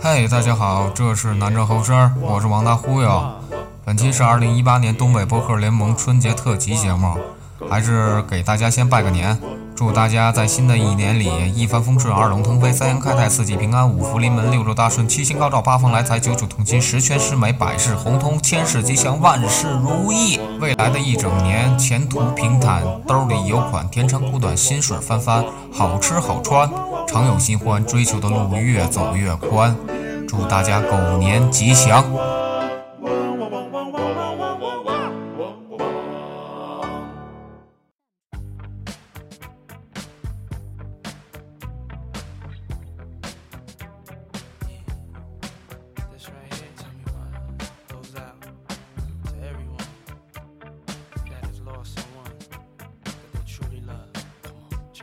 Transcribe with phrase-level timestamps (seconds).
[0.00, 3.22] 嘿，大家好，这是南站后身，我是王大忽悠。
[3.84, 7.16] 本期是二零一八年东北播客联盟春节特辑节目，
[7.68, 9.38] 还是给大家先拜个年，
[9.74, 20.38] 祝大家在新的一年里一帆风顺、二龙腾飞、三阳开泰、四季平安、五福临门、六六大顺、七星高照、八方来财、九九同心、十全十美、百事亨通、千事吉祥、万事如意。
[20.60, 26.68] 未来的一整年前途平坦，兜里有款，甜长苦短，薪水翻翻，好吃好穿，
[27.06, 29.76] 常有新欢，追求的路越走越宽。
[30.26, 32.04] 祝大家狗年吉祥！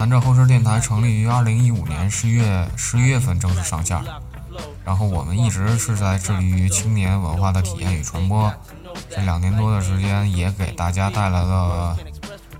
[0.03, 3.97] 南站后视电台成立于二零一五年十月十一月份正式上线。
[4.85, 8.53] 然后我们一直是在致力于青年文化的体验与传播，
[9.09, 11.97] 这两年多的时间也给大家带来了，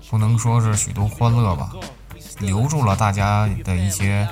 [0.08, 1.72] 不能说是许多欢乐吧，
[2.40, 4.26] 留住了大家的一些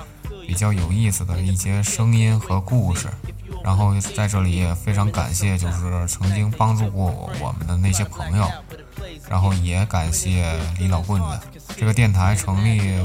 [0.47, 3.09] 比较有意思的一些声音和故事。
[3.63, 8.51] 然后在这里也非常感谢，就是曾经帮助过我们的那些朋友，
[9.29, 11.41] 然后也感谢李老棍子。
[11.77, 12.99] 这个电台成立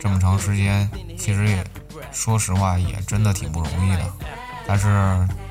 [0.00, 1.64] 这么长时间，其实也。
[2.12, 4.02] 说实话，也真的挺不容易的。
[4.66, 4.88] 但是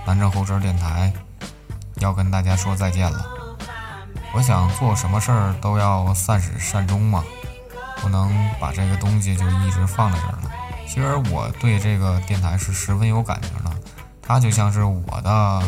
[0.06, 1.12] 南城后车电台
[1.98, 3.26] 要跟大家说再见了。
[4.34, 7.24] 我想做什么事儿都要善始善终嘛，
[7.98, 10.52] 不能把这个东西就一直放在这儿了。
[10.88, 13.72] 其实我对这个电台是十分有感情的，
[14.22, 15.62] 它就像是我的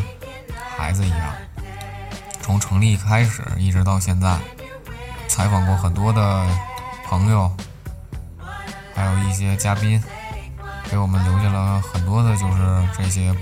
[0.77, 1.33] 孩子一样。
[2.41, 4.37] 从成立开始一直到现在，
[5.27, 6.47] 采访过很多的
[7.05, 7.51] 朋友，
[8.95, 10.01] 还有一些嘉宾。
[10.93, 13.35] 给我们留下了很多的，就是这些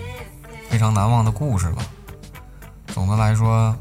[0.69, 1.85] 非常难忘的故事吧。
[2.87, 3.75] 总的来说，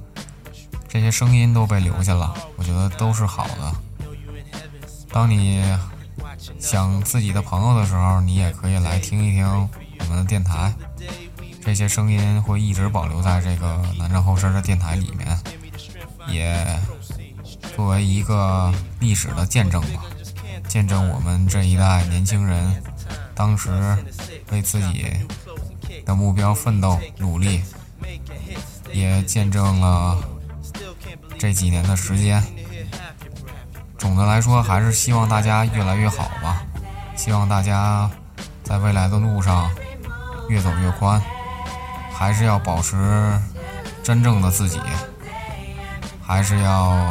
[0.89, 3.73] 这些声音都被留下了，我觉得都是好的。
[5.13, 5.63] 当你
[6.59, 9.47] 想自己的朋友的时候，你也可以来听一听
[10.01, 10.75] 我们的电台。
[11.63, 15.39] 这些声音会一直保留在这个南站后身的电台里面，
[16.27, 16.67] 也
[17.77, 20.03] 作为一个历史的见证吧，
[20.67, 22.83] 见证我们这一代年轻人。
[23.41, 23.71] 当时
[24.53, 25.07] 为自己
[26.05, 27.63] 的目标奋斗努力，
[28.93, 30.19] 也见证了
[31.39, 32.45] 这几年的时间。
[33.97, 36.63] 总的来说，还是希望大家越来越好吧。
[37.17, 38.11] 希望大家
[38.63, 39.71] 在未来的路上
[40.51, 41.19] 越走越宽，
[42.13, 43.41] 还是要保持
[44.03, 44.79] 真正的自己，
[46.21, 47.11] 还是要。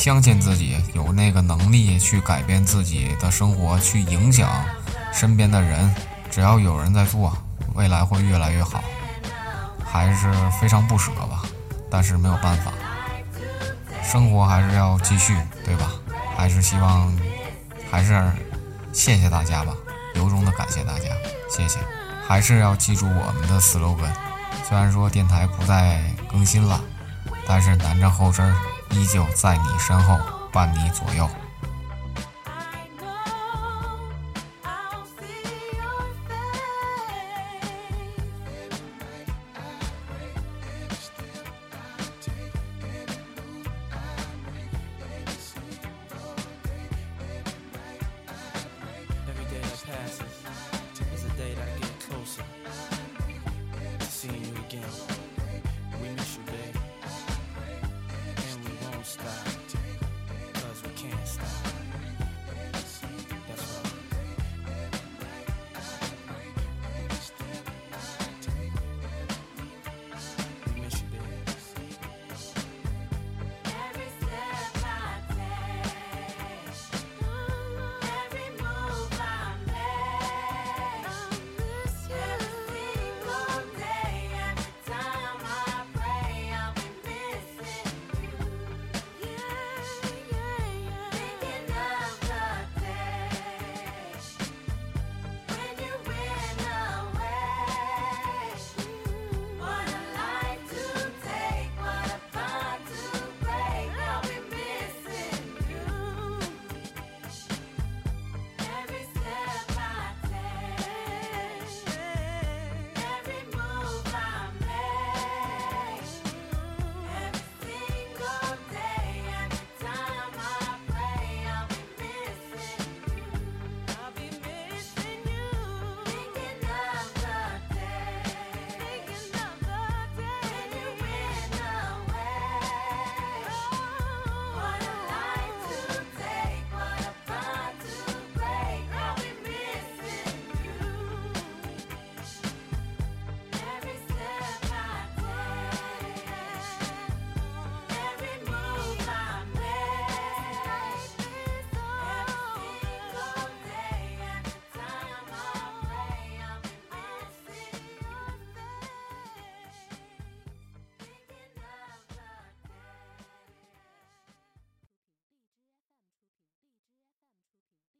[0.00, 4.50] 相信自己有那个能力去改变自己的生活，去影响
[5.12, 5.94] 身边的人。
[6.30, 7.36] 只要有人在做，
[7.74, 8.82] 未来会越来越好。
[9.84, 11.42] 还是非常不舍吧，
[11.90, 12.72] 但是没有办法，
[14.02, 15.90] 生活还是要继续，对吧？
[16.34, 17.14] 还是希望，
[17.90, 18.32] 还是
[18.94, 19.74] 谢谢大家吧，
[20.14, 21.10] 由衷的感谢大家，
[21.50, 21.78] 谢谢。
[22.26, 24.14] 还是要记住我们的 slogan，
[24.66, 26.00] 虽然说电台不再
[26.30, 26.80] 更新了，
[27.46, 28.50] 但是南站后身。
[28.90, 30.18] 依旧在你身后，
[30.52, 31.28] 伴你左右。